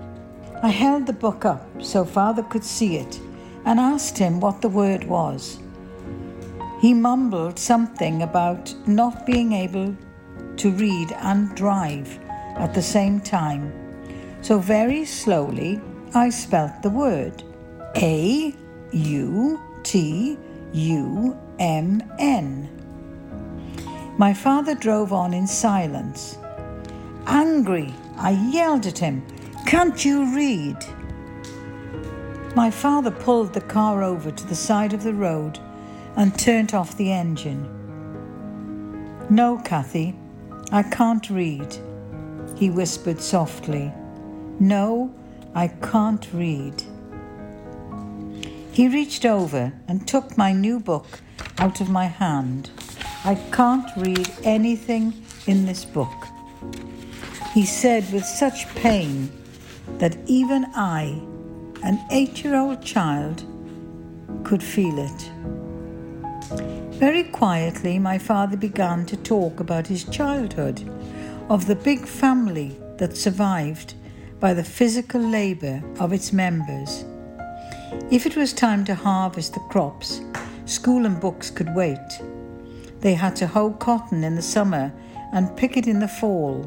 I 0.61 0.69
held 0.69 1.07
the 1.07 1.13
book 1.13 1.45
up 1.45 1.65
so 1.81 2.05
father 2.05 2.43
could 2.43 2.63
see 2.63 2.97
it 2.97 3.19
and 3.65 3.79
asked 3.79 4.17
him 4.17 4.39
what 4.39 4.61
the 4.61 4.69
word 4.69 5.03
was. 5.03 5.59
He 6.79 6.93
mumbled 6.93 7.57
something 7.57 8.21
about 8.21 8.73
not 8.87 9.25
being 9.25 9.53
able 9.53 9.95
to 10.57 10.71
read 10.71 11.11
and 11.13 11.55
drive 11.55 12.19
at 12.57 12.73
the 12.73 12.81
same 12.81 13.19
time. 13.19 13.71
So 14.41 14.59
very 14.59 15.05
slowly 15.05 15.81
I 16.13 16.29
spelt 16.29 16.81
the 16.81 16.89
word 16.89 17.43
A 17.97 18.55
U 18.91 19.61
T 19.83 20.37
U 20.73 21.37
M 21.59 22.01
N. 22.19 22.69
My 24.17 24.33
father 24.33 24.75
drove 24.75 25.11
on 25.11 25.33
in 25.33 25.47
silence. 25.47 26.37
Angry, 27.27 27.93
I 28.17 28.31
yelled 28.51 28.85
at 28.85 28.97
him, 28.97 29.25
Can't 29.65 30.03
you 30.05 30.33
read? 30.35 30.77
My 32.55 32.71
father 32.71 33.11
pulled 33.11 33.53
the 33.53 33.61
car 33.61 34.03
over 34.03 34.31
to 34.31 34.47
the 34.47 34.55
side 34.55 34.93
of 34.93 35.03
the 35.03 35.13
road 35.13 35.59
and 36.15 36.37
turned 36.37 36.73
off 36.73 36.97
the 36.97 37.11
engine. 37.11 37.67
No, 39.29 39.57
Kathy, 39.63 40.15
I 40.71 40.83
can't 40.83 41.29
read, 41.29 41.77
he 42.55 42.69
whispered 42.69 43.21
softly. 43.21 43.91
No, 44.59 45.13
I 45.55 45.67
can't 45.67 46.27
read. 46.33 46.83
He 48.71 48.87
reached 48.87 49.25
over 49.25 49.73
and 49.87 50.07
took 50.07 50.37
my 50.37 50.53
new 50.53 50.79
book 50.79 51.19
out 51.57 51.81
of 51.81 51.89
my 51.89 52.05
hand. 52.05 52.69
I 53.25 53.35
can't 53.51 53.89
read 53.97 54.31
anything 54.43 55.13
in 55.45 55.65
this 55.65 55.83
book. 55.83 56.27
He 57.53 57.65
said 57.65 58.11
with 58.13 58.23
such 58.23 58.73
pain 58.75 59.29
that 59.97 60.17
even 60.25 60.65
I, 60.73 61.21
an 61.83 61.99
eight 62.11 62.45
year 62.45 62.55
old 62.55 62.81
child, 62.81 63.43
could 64.45 64.63
feel 64.63 64.97
it. 64.99 65.31
Very 66.95 67.23
quietly, 67.23 67.99
my 67.99 68.17
father 68.17 68.55
began 68.55 69.05
to 69.07 69.17
talk 69.17 69.59
about 69.59 69.87
his 69.87 70.05
childhood, 70.05 70.81
of 71.49 71.67
the 71.67 71.75
big 71.75 72.05
family 72.05 72.77
that 72.97 73.17
survived 73.17 73.95
by 74.39 74.53
the 74.53 74.63
physical 74.63 75.19
labour 75.19 75.83
of 75.99 76.13
its 76.13 76.31
members. 76.31 77.03
If 78.09 78.25
it 78.25 78.37
was 78.37 78.53
time 78.53 78.85
to 78.85 78.95
harvest 78.95 79.53
the 79.53 79.59
crops, 79.59 80.21
school 80.65 81.05
and 81.05 81.19
books 81.19 81.49
could 81.49 81.75
wait. 81.75 82.21
They 83.01 83.13
had 83.13 83.35
to 83.37 83.47
hoe 83.47 83.71
cotton 83.71 84.23
in 84.23 84.35
the 84.35 84.41
summer 84.41 84.93
and 85.33 85.57
pick 85.57 85.75
it 85.75 85.87
in 85.87 85.99
the 85.99 86.07
fall. 86.07 86.65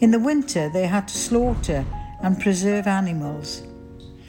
In 0.00 0.10
the 0.10 0.18
winter, 0.18 0.70
they 0.70 0.86
had 0.86 1.08
to 1.08 1.18
slaughter 1.18 1.84
and 2.22 2.40
preserve 2.40 2.86
animals. 2.86 3.62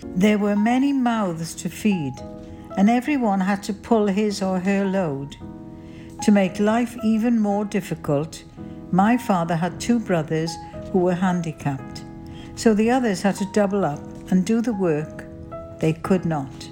There 0.04 0.38
were 0.38 0.56
many 0.56 0.91
mouths 0.91 1.56
to 1.56 1.69
feed, 1.69 2.15
and 2.76 2.89
everyone 2.89 3.39
had 3.39 3.63
to 3.63 3.74
pull 3.74 4.08
his 4.08 4.41
or 4.41 4.60
her 4.60 4.84
load. 4.84 5.38
To 6.24 6.32
make 6.32 6.60
life 6.60 6.97
even 7.04 7.39
more 7.39 7.63
difficult, 7.63 8.43
my 8.91 9.17
father 9.17 9.56
had 9.56 9.80
two 9.80 10.00
brothers 10.00 10.52
who 10.91 11.00
were 11.00 11.15
handicapped, 11.15 12.04
so 12.56 12.74
the 12.74 12.91
others 12.91 13.21
had 13.21 13.36
to 13.36 13.52
double 13.54 13.86
up 13.86 14.02
and 14.30 14.45
do 14.45 14.62
the 14.62 14.74
work 14.74 15.31
they 15.82 15.94
could 15.94 16.24
not. 16.26 16.70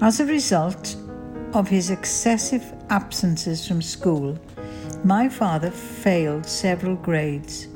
As 0.00 0.20
a 0.20 0.26
result 0.26 0.96
of 1.52 1.68
his 1.68 1.90
excessive 1.90 2.64
absences 2.88 3.68
from 3.68 3.82
school, 3.82 4.38
my 5.04 5.28
father 5.28 5.70
failed 5.70 6.46
several 6.46 6.96
grades. 6.96 7.68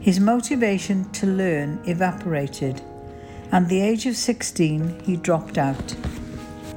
His 0.00 0.20
motivation 0.20 1.10
to 1.12 1.26
learn 1.26 1.80
evaporated. 1.86 2.82
And 3.52 3.64
at 3.64 3.68
the 3.68 3.80
age 3.80 4.06
of 4.06 4.16
16, 4.16 5.00
he 5.04 5.16
dropped 5.16 5.56
out. 5.56 5.96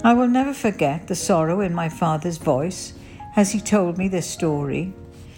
I 0.03 0.13
will 0.13 0.27
never 0.27 0.53
forget 0.53 1.07
the 1.07 1.15
sorrow 1.15 1.59
in 1.61 1.73
my 1.73 1.89
father's 1.89 2.37
voice 2.37 2.93
as 3.35 3.51
he 3.51 3.59
told 3.59 3.97
me 3.97 4.07
this 4.07 4.27
story. 4.27 4.93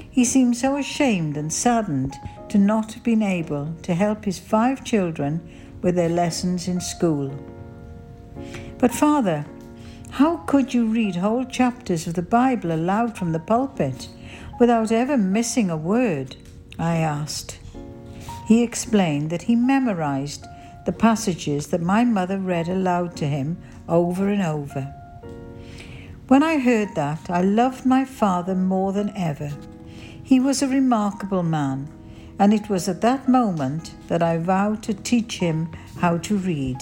He 0.09 0.25
seemed 0.25 0.57
so 0.57 0.77
ashamed 0.77 1.37
and 1.37 1.51
saddened 1.51 2.15
to 2.49 2.57
not 2.57 2.93
have 2.93 3.03
been 3.03 3.23
able 3.23 3.73
to 3.83 3.95
help 3.95 4.25
his 4.25 4.37
five 4.37 4.83
children 4.83 5.41
with 5.81 5.95
their 5.95 6.09
lessons 6.09 6.67
in 6.67 6.79
school. 6.79 7.31
But, 8.77 8.93
Father, 8.93 9.45
how 10.11 10.37
could 10.37 10.73
you 10.73 10.87
read 10.87 11.15
whole 11.15 11.45
chapters 11.45 12.07
of 12.07 12.15
the 12.15 12.21
Bible 12.21 12.71
aloud 12.71 13.17
from 13.17 13.31
the 13.31 13.39
pulpit 13.39 14.09
without 14.59 14.91
ever 14.91 15.17
missing 15.17 15.69
a 15.69 15.77
word? 15.77 16.35
I 16.77 16.97
asked. 16.97 17.59
He 18.47 18.63
explained 18.63 19.29
that 19.29 19.43
he 19.43 19.55
memorized 19.55 20.45
the 20.85 20.91
passages 20.91 21.67
that 21.67 21.81
my 21.81 22.03
mother 22.03 22.39
read 22.39 22.67
aloud 22.67 23.15
to 23.17 23.25
him 23.25 23.57
over 23.87 24.27
and 24.27 24.41
over. 24.41 24.93
When 26.27 26.43
I 26.43 26.59
heard 26.59 26.95
that, 26.95 27.29
I 27.29 27.41
loved 27.41 27.85
my 27.85 28.05
father 28.05 28.55
more 28.55 28.93
than 28.93 29.15
ever. 29.15 29.51
He 30.23 30.39
was 30.39 30.61
a 30.61 30.67
remarkable 30.67 31.43
man, 31.43 31.89
and 32.41 32.55
it 32.55 32.69
was 32.69 32.89
at 32.89 33.01
that 33.01 33.29
moment 33.29 33.91
that 34.07 34.23
I 34.23 34.39
vowed 34.39 34.81
to 34.83 34.95
teach 34.95 35.37
him 35.37 35.71
how 35.99 36.17
to 36.17 36.37
read. 36.37 36.77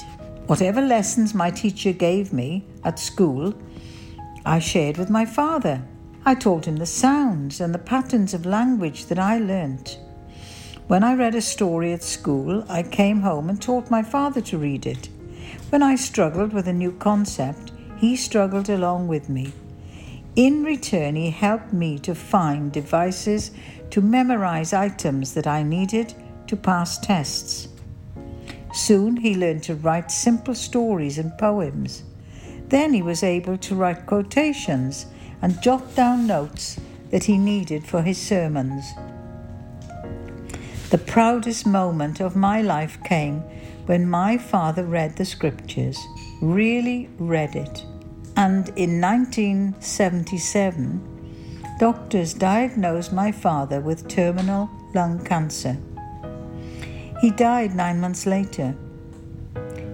Whatever 0.47 0.82
lessons 0.82 1.34
my 1.34 1.51
teacher 1.51 1.91
gave 1.91 2.32
me 2.32 2.66
at 2.86 2.97
school, 2.97 3.53
I 4.45 4.60
shared 4.60 4.95
with 4.95 5.10
my 5.10 5.26
father. 5.26 5.82
I 6.26 6.36
taught 6.36 6.66
him 6.66 6.78
the 6.78 6.86
sounds 6.86 7.60
and 7.60 7.74
the 7.74 7.78
patterns 7.93 8.34
of 8.34 8.45
language 8.45 9.07
that 9.07 9.20
I 9.20 9.38
learnt. 9.38 9.99
When 10.88 11.03
I 11.03 11.14
read 11.14 11.36
a 11.36 11.41
story 11.41 11.91
at 11.91 12.03
school, 12.03 12.64
I 12.70 12.82
came 12.82 13.20
home 13.20 13.49
and 13.49 13.62
taught 13.62 13.91
my 13.91 14.01
father 14.01 14.39
to 14.39 14.57
read 14.57 14.86
it. 14.86 15.10
When 15.72 15.84
I 15.84 15.95
struggled 15.95 16.53
with 16.53 16.70
a 16.70 16.74
new 16.74 16.93
concept, 16.93 17.74
he 17.97 18.16
struggled 18.16 18.70
along 18.70 19.10
with 19.10 19.28
me. 19.28 19.51
In 20.38 20.64
return, 20.64 21.18
he 21.18 21.32
helped 21.32 21.74
me 21.74 21.99
to 21.99 22.16
find 22.16 22.72
devices 22.72 23.51
to 23.91 24.01
memorize 24.01 24.73
items 24.73 25.33
that 25.33 25.47
I 25.47 25.63
needed 25.63 26.13
to 26.47 26.55
pass 26.55 26.97
tests. 26.99 27.67
Soon 28.73 29.17
he 29.17 29.35
learned 29.35 29.63
to 29.63 29.75
write 29.75 30.11
simple 30.11 30.55
stories 30.55 31.17
and 31.17 31.37
poems. 31.37 32.03
Then 32.67 32.93
he 32.93 33.01
was 33.01 33.23
able 33.23 33.57
to 33.57 33.75
write 33.75 34.05
quotations 34.05 35.07
and 35.41 35.61
jot 35.61 35.95
down 35.95 36.27
notes 36.27 36.79
that 37.09 37.23
he 37.23 37.37
needed 37.37 37.85
for 37.85 38.01
his 38.03 38.19
sermons. 38.19 38.85
The 40.91 40.97
proudest 40.97 41.67
moment 41.67 42.19
of 42.19 42.35
my 42.35 42.61
life 42.61 43.01
came 43.03 43.43
when 43.85 44.09
my 44.09 44.37
father 44.37 44.83
read 44.83 45.15
the 45.15 45.23
scriptures, 45.25 45.97
really 46.41 47.09
read 47.17 47.55
it. 47.55 47.85
And 48.35 48.67
in 48.75 48.99
1977, 49.01 51.09
doctors 51.80 52.34
diagnosed 52.34 53.13
my 53.13 53.32
father 53.32 53.80
with 53.80 54.09
terminal 54.09 54.69
lung 54.93 55.23
cancer. 55.23 55.77
He 57.21 57.32
died 57.32 57.73
nine 57.73 58.01
months 58.01 58.25
later. 58.25 58.75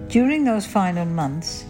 During 0.08 0.42
those 0.42 0.66
final 0.66 1.06
months, 1.06 1.64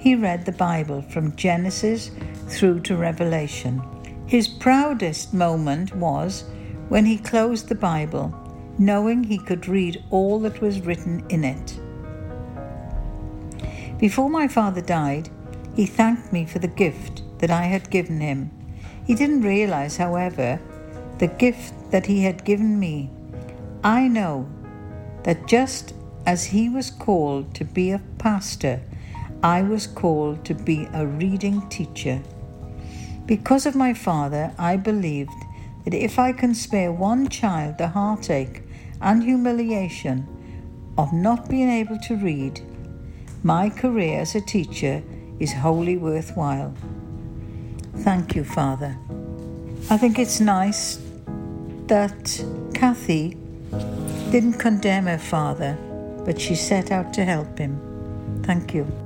he 0.00 0.16
read 0.16 0.44
the 0.44 0.52
Bible 0.52 1.02
from 1.02 1.36
Genesis 1.36 2.10
through 2.48 2.80
to 2.80 2.96
Revelation. 2.96 3.80
His 4.26 4.48
proudest 4.48 5.32
moment 5.32 5.94
was 5.94 6.44
when 6.88 7.06
he 7.06 7.16
closed 7.16 7.68
the 7.68 7.76
Bible 7.76 8.34
knowing 8.76 9.22
he 9.22 9.38
could 9.38 9.68
read 9.68 10.02
all 10.10 10.40
that 10.40 10.60
was 10.60 10.80
written 10.80 11.24
in 11.28 11.44
it. 11.44 11.78
Before 13.98 14.30
my 14.30 14.48
father 14.48 14.80
died, 14.80 15.28
he 15.76 15.86
thanked 15.86 16.32
me 16.32 16.44
for 16.44 16.58
the 16.58 16.66
gift 16.66 17.22
that 17.38 17.50
I 17.50 17.64
had 17.64 17.90
given 17.90 18.20
him. 18.20 18.50
He 19.10 19.16
didn't 19.16 19.42
realize, 19.42 19.96
however, 19.96 20.60
the 21.18 21.26
gift 21.26 21.74
that 21.90 22.06
he 22.06 22.22
had 22.22 22.44
given 22.44 22.78
me. 22.78 23.10
I 23.82 24.06
know 24.06 24.48
that 25.24 25.48
just 25.48 25.94
as 26.26 26.44
he 26.44 26.68
was 26.68 26.92
called 26.92 27.52
to 27.56 27.64
be 27.64 27.90
a 27.90 28.00
pastor, 28.18 28.80
I 29.42 29.62
was 29.62 29.88
called 29.88 30.44
to 30.44 30.54
be 30.54 30.86
a 30.94 31.04
reading 31.04 31.68
teacher. 31.68 32.22
Because 33.26 33.66
of 33.66 33.74
my 33.74 33.94
father, 33.94 34.54
I 34.56 34.76
believed 34.76 35.42
that 35.84 35.92
if 35.92 36.20
I 36.20 36.30
can 36.30 36.54
spare 36.54 36.92
one 36.92 37.28
child 37.28 37.78
the 37.78 37.88
heartache 37.88 38.62
and 39.00 39.24
humiliation 39.24 40.24
of 40.96 41.12
not 41.12 41.48
being 41.48 41.68
able 41.68 41.98
to 42.06 42.14
read, 42.14 42.60
my 43.42 43.70
career 43.70 44.20
as 44.20 44.36
a 44.36 44.40
teacher 44.40 45.02
is 45.40 45.52
wholly 45.52 45.96
worthwhile. 45.96 46.72
Thank 47.98 48.34
you, 48.34 48.44
Father. 48.44 48.96
I 49.90 49.96
think 49.96 50.18
it's 50.18 50.40
nice 50.40 50.98
that 51.86 52.44
Kathy 52.74 53.36
didn't 54.30 54.54
condemn 54.54 55.06
her 55.06 55.18
father, 55.18 55.76
but 56.24 56.40
she 56.40 56.54
set 56.54 56.92
out 56.92 57.12
to 57.14 57.24
help 57.24 57.58
him. 57.58 57.78
Thank 58.44 58.74
you. 58.74 58.86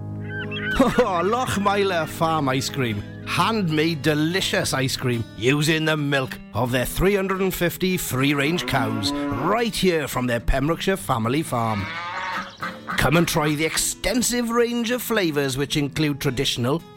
Oh, 0.77 1.23
Lochmeyler 1.25 2.09
Farm 2.09 2.49
Ice 2.49 2.69
Cream. 2.69 3.01
Handmade 3.27 4.03
delicious 4.03 4.75
ice 4.75 4.97
cream 4.97 5.25
using 5.39 5.85
the 5.85 5.97
milk 5.97 6.39
of 6.53 6.73
their 6.73 6.85
350 6.85 7.97
free 7.97 8.35
range 8.35 8.67
cows 8.67 9.13
right 9.13 9.75
here 9.75 10.09
from 10.09 10.27
their 10.27 10.41
Pembrokeshire 10.41 10.97
family 10.97 11.43
farm. 11.43 11.87
Come 12.99 13.17
and 13.17 13.27
try 13.27 13.55
the 13.55 13.65
extensive 13.65 14.51
range 14.51 14.91
of 14.91 15.01
flavours 15.01 15.57
which 15.57 15.77
include 15.77 16.21
traditional 16.21 16.83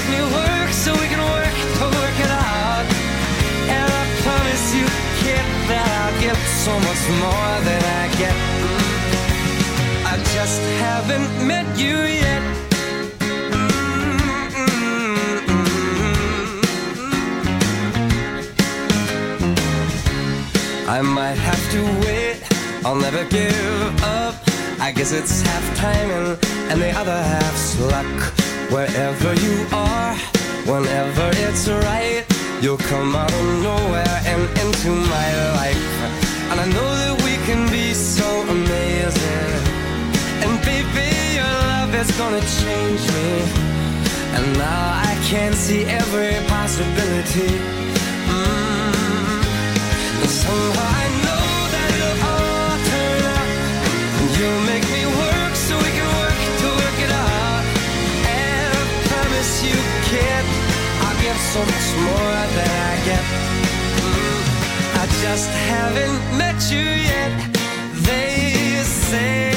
make 0.00 0.10
me 0.10 0.22
work 0.32 0.70
so 0.70 0.92
we 0.92 1.06
can 1.08 1.20
work 1.20 1.54
to 1.78 1.84
work 1.84 2.16
it 2.26 2.30
out. 2.30 2.86
And 3.76 3.88
I 4.00 4.04
promise 4.22 4.74
you, 4.74 4.86
kid, 5.20 5.44
that 5.68 5.88
I'll 6.00 6.20
give 6.20 6.40
so 6.64 6.72
much 6.88 7.02
more 7.24 7.52
than 7.68 7.82
I 8.00 8.04
get. 8.22 8.36
I 10.12 10.16
just 10.36 10.60
haven't 10.84 11.46
met 11.46 11.66
you 11.78 11.96
yet. 12.24 12.42
I 20.88 21.02
might 21.02 21.38
have 21.38 21.62
to 21.74 21.80
wait, 22.04 22.38
I'll 22.84 22.96
never 22.96 23.24
give 23.24 24.04
up. 24.04 24.34
I 24.80 24.92
guess 24.92 25.12
it's 25.12 25.42
half 25.42 25.76
timing 25.76 26.38
and 26.70 26.80
the 26.80 26.90
other 26.92 27.22
half's 27.22 27.78
luck. 27.80 28.49
Wherever 28.70 29.34
you 29.34 29.66
are, 29.72 30.14
whenever 30.64 31.30
it's 31.46 31.68
right, 31.68 32.24
you'll 32.62 32.78
come 32.78 33.16
out 33.16 33.32
of 33.32 33.62
nowhere 33.64 34.16
and 34.24 34.42
into 34.62 34.90
my 34.90 35.28
life. 35.58 35.90
And 36.50 36.60
I 36.60 36.66
know 36.66 36.90
that 37.02 37.16
we 37.24 37.34
can 37.46 37.68
be 37.68 37.92
so 37.92 38.28
amazing. 38.42 39.50
And 40.44 40.52
baby, 40.62 41.10
your 41.34 41.54
love 41.74 41.92
is 41.96 42.10
gonna 42.16 42.44
change 42.62 43.02
me. 43.16 43.30
And 44.36 44.56
now 44.56 45.02
I 45.10 45.18
can 45.26 45.52
see 45.52 45.82
every 45.86 46.38
possibility. 46.46 47.50
Mm. 48.30 49.42
And 50.22 50.30
somehow 50.30 51.00
I 51.02 51.19
so 61.52 61.58
much 61.58 61.90
more 62.06 62.36
than 62.56 62.70
I 62.90 62.94
get. 63.08 63.24
I 65.02 65.06
just 65.20 65.50
haven't 65.70 66.38
met 66.38 66.58
you 66.70 66.86
yet. 67.10 67.32
They 68.06 68.84
say 68.84 69.49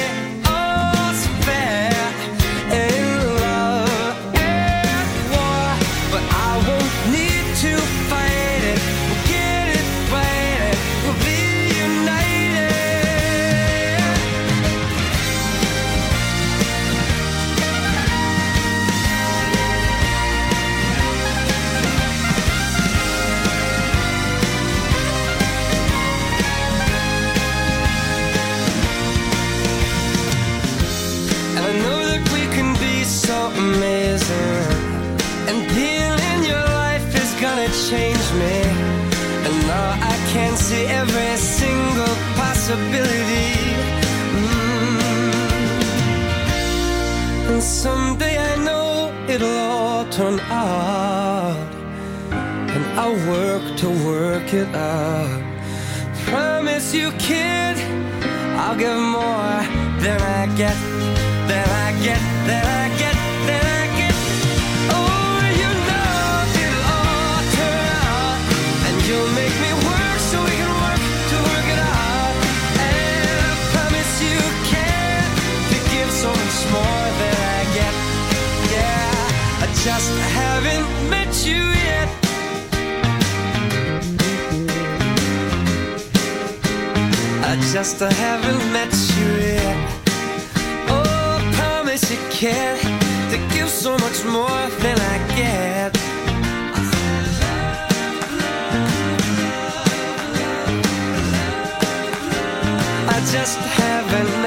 turn 50.16 50.40
out. 50.42 51.74
And 52.30 52.86
I'll 53.00 53.18
work 53.28 53.78
to 53.78 53.90
work 54.06 54.54
it 54.54 54.68
out. 54.76 55.42
Promise 56.28 56.94
you, 56.94 57.12
kid, 57.14 57.76
I'll 58.56 58.78
give 58.78 58.96
more 58.96 59.58
than 60.04 60.22
I 60.22 60.46
get, 60.56 60.78
just 79.84 80.18
haven't 80.32 81.10
met 81.10 81.46
you 81.46 81.62
yet. 81.90 82.08
I 87.44 87.58
just 87.74 88.00
haven't 88.00 88.72
met 88.72 88.94
you 89.18 89.30
yet. 89.52 89.78
Oh, 90.88 91.52
promise 91.58 92.10
you 92.10 92.18
can't. 92.30 92.80
To 93.32 93.38
give 93.54 93.70
so 93.70 93.98
much 93.98 94.24
more 94.24 94.64
than 94.84 94.98
I 95.14 95.18
get. 95.36 95.92
I 103.10 103.20
just 103.34 103.58
haven't. 103.58 104.43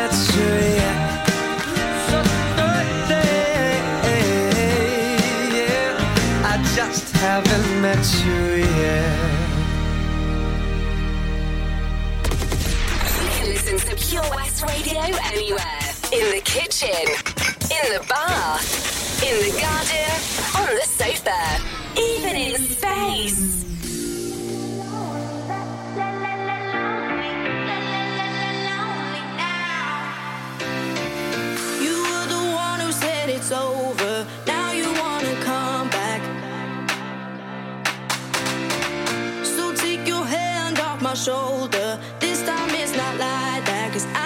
listen 13.44 13.78
to 13.78 13.96
Pure 13.96 14.22
West 14.34 14.62
Radio 14.62 15.00
anywhere. 15.24 15.80
In 16.12 16.30
the 16.34 16.40
kitchen, 16.44 17.06
in 17.62 17.92
the 17.92 18.04
bath, 18.08 19.22
in 19.24 19.34
the 19.40 19.50
garden, 19.60 20.12
on 20.56 20.68
the 20.76 20.86
sofa, 20.86 21.60
even 21.98 22.36
in 22.36 22.60
space. 22.62 23.56
it's 33.46 33.52
over 33.52 34.26
shoulder. 41.16 41.98
This 42.20 42.42
time 42.44 42.68
it's 42.70 42.94
not 42.94 43.16
like 43.16 43.64
that, 43.64 43.90
cause 43.92 44.06
I 44.14 44.25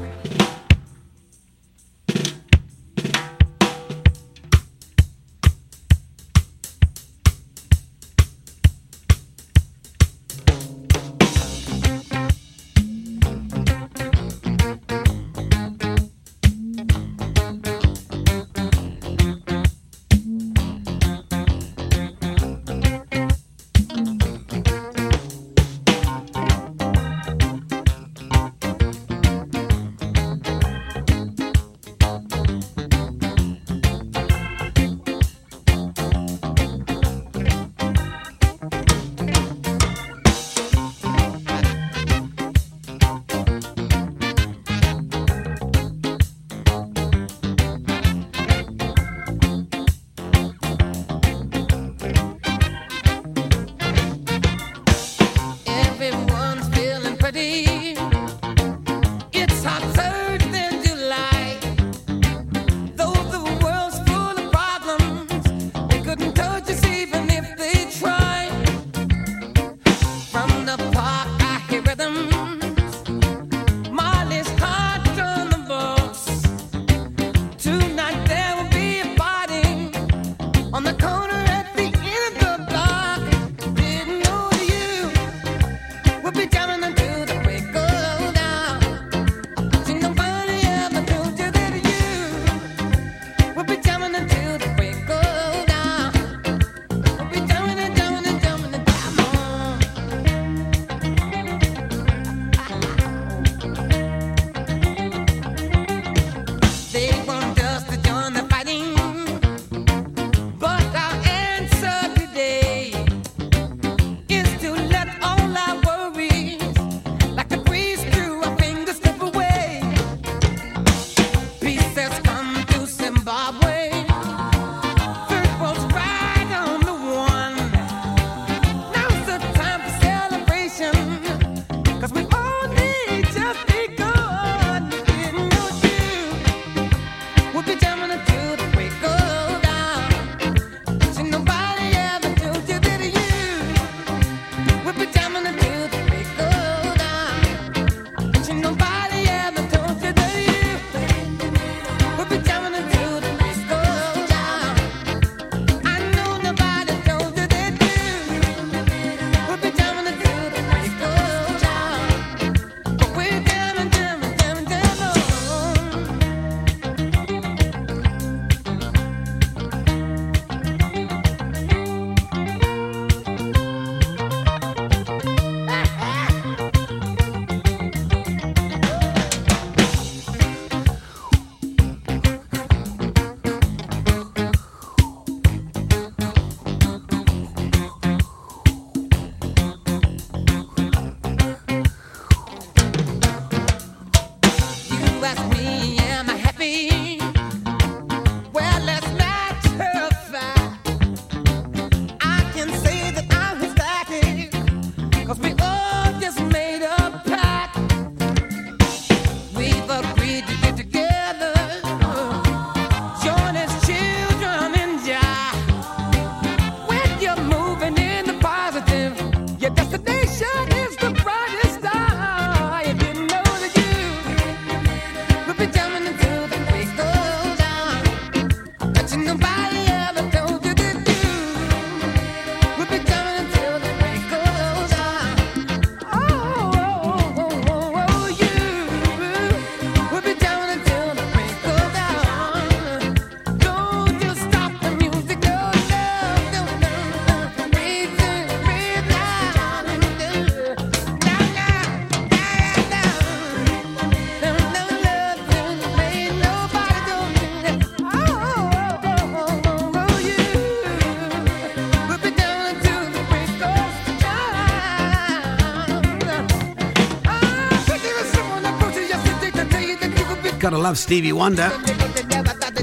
Love 270.81 270.97
Stevie 270.97 271.31
Wonder. 271.31 271.69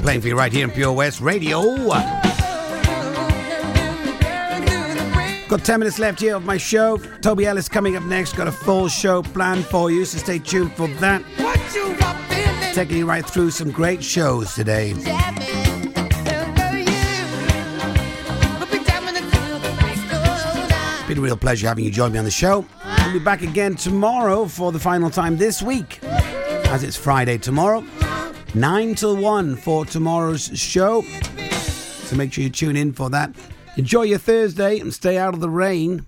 Playing 0.01 0.21
for 0.21 0.27
you 0.29 0.37
right 0.37 0.51
here 0.51 0.63
in 0.63 0.71
Pure 0.71 0.93
West 0.93 1.19
Radio. 1.19 1.61
Got 5.49 5.65
10 5.65 5.79
minutes 5.79 5.99
left 5.99 6.19
here 6.21 6.35
of 6.35 6.45
my 6.45 6.57
show. 6.57 6.97
Toby 6.97 7.45
Ellis 7.45 7.67
coming 7.67 7.95
up 7.97 8.03
next. 8.03 8.37
Got 8.37 8.47
a 8.47 8.51
full 8.51 8.87
show 8.87 9.21
planned 9.21 9.65
for 9.65 9.91
you, 9.91 10.05
so 10.05 10.17
stay 10.19 10.39
tuned 10.39 10.73
for 10.73 10.87
that. 10.87 11.23
Taking 12.73 12.97
you 12.97 13.05
right 13.05 13.25
through 13.25 13.51
some 13.51 13.71
great 13.71 14.03
shows 14.03 14.53
today. 14.53 14.91
It's 14.91 15.03
been 21.07 21.17
a 21.17 21.21
real 21.21 21.35
pleasure 21.35 21.67
having 21.67 21.83
you 21.83 21.91
join 21.91 22.11
me 22.13 22.19
on 22.19 22.25
the 22.25 22.31
show. 22.31 22.63
I'll 22.83 23.11
be 23.11 23.19
back 23.19 23.41
again 23.41 23.75
tomorrow 23.75 24.45
for 24.45 24.71
the 24.71 24.79
final 24.79 25.09
time 25.09 25.35
this 25.35 25.63
week, 25.63 25.99
as 26.69 26.83
it's 26.83 26.95
Friday 26.95 27.37
tomorrow. 27.37 27.83
9 28.53 28.95
till 28.95 29.17
1 29.17 29.55
for 29.55 29.85
tomorrow's 29.85 30.57
show. 30.57 31.01
So 31.01 32.15
make 32.15 32.33
sure 32.33 32.43
you 32.43 32.49
tune 32.49 32.75
in 32.75 32.93
for 32.93 33.09
that. 33.09 33.31
Enjoy 33.77 34.03
your 34.03 34.19
Thursday 34.19 34.79
and 34.79 34.93
stay 34.93 35.17
out 35.17 35.33
of 35.33 35.39
the 35.39 35.49
rain. 35.49 36.05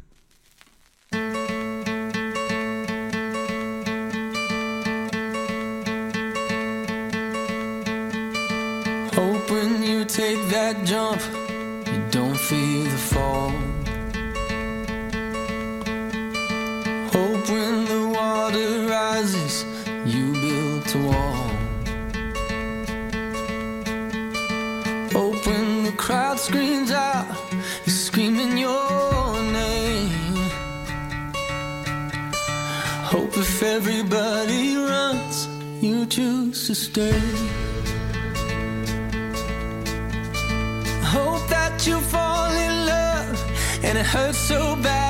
You 10.01 10.05
take 10.07 10.43
that 10.49 10.83
jump, 10.83 11.21
you 11.87 12.01
don't 12.09 12.35
feel 12.35 12.83
the 12.83 12.97
fall. 12.97 13.40
Stay. 36.91 37.21
Hope 41.15 41.47
that 41.49 41.87
you 41.87 41.97
fall 42.01 42.51
in 42.65 42.73
love 42.85 43.37
and 43.85 43.97
it 43.97 44.05
hurts 44.05 44.39
so 44.39 44.75
bad. 44.75 45.00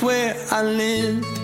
Swear 0.00 0.34
I 0.50 0.62
lived. 0.62 1.39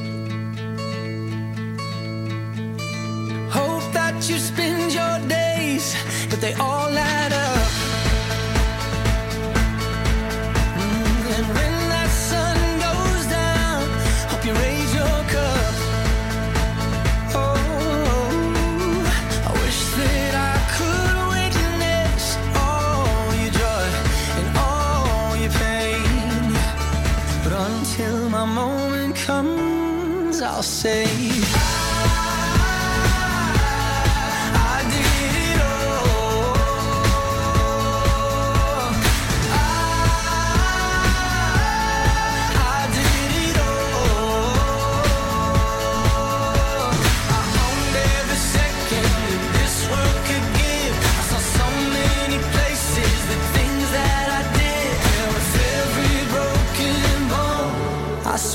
Until 27.98 28.28
my 28.28 28.44
moment 28.44 29.16
comes, 29.16 30.42
I'll 30.42 30.62
say. 30.62 31.85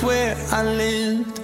Swear 0.01 0.35
I 0.51 0.63
lived. 0.63 1.40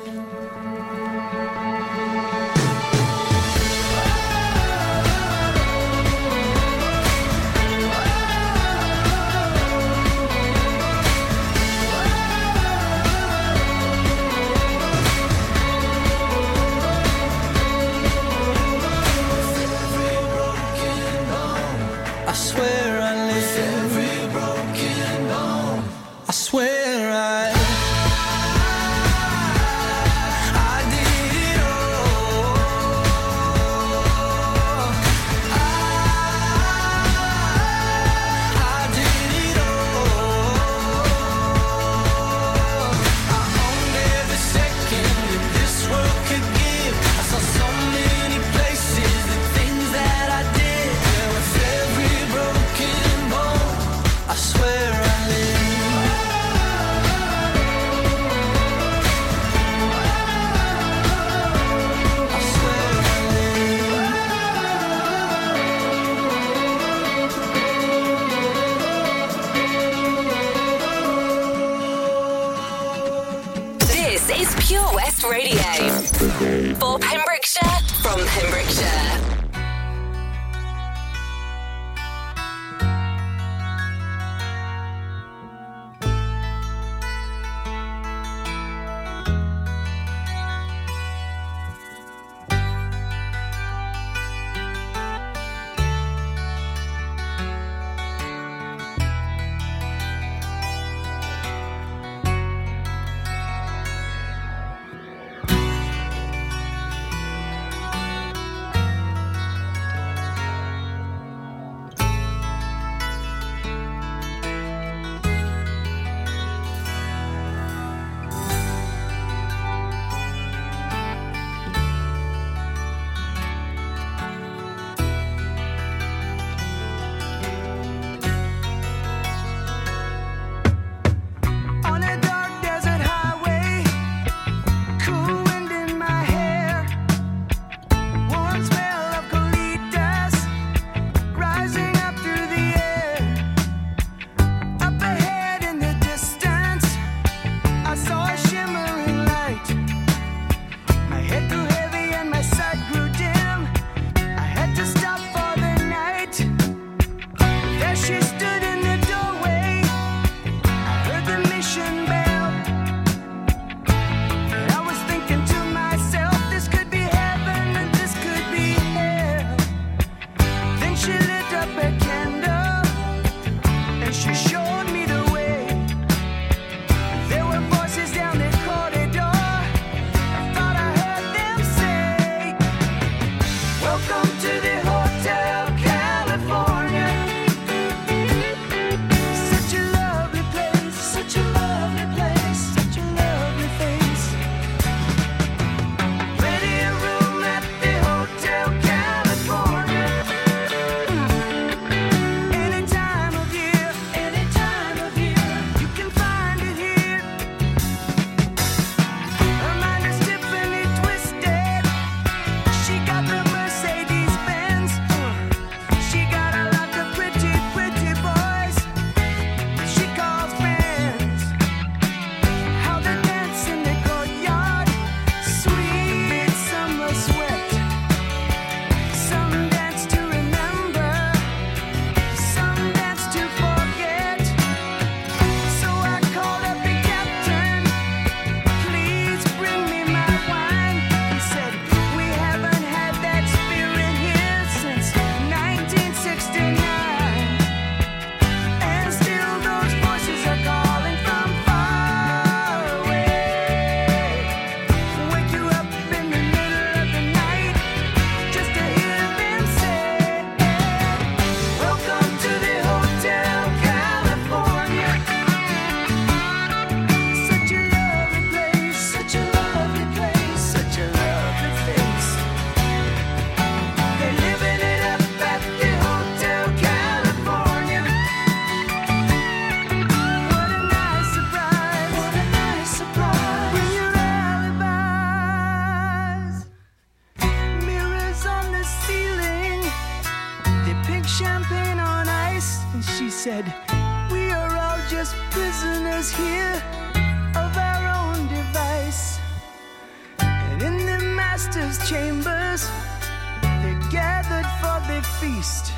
The 305.58 305.64
feast. 305.64 305.94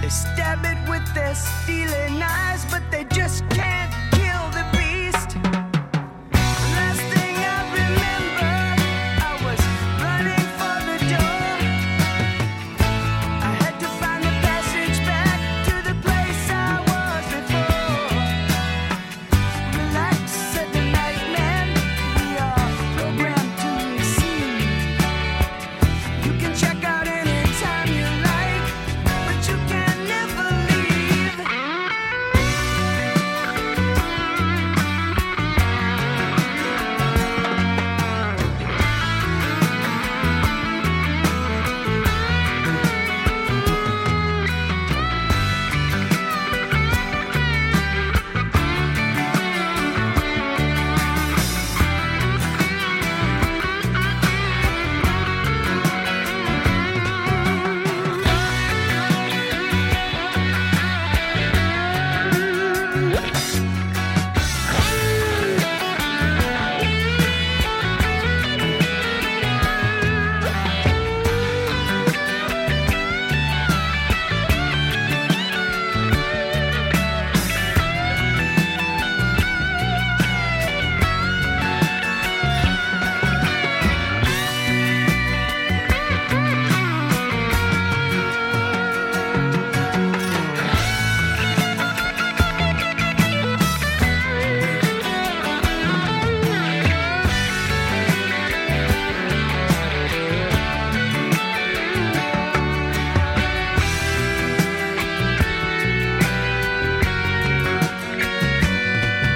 They 0.00 0.08
stab 0.08 0.64
it 0.64 0.88
with 0.88 1.14
their 1.14 1.34
steely 1.34 2.22
eyes, 2.22 2.64
but 2.70 2.82
they 2.90 3.04
just 3.04 3.48
can't 3.50 4.03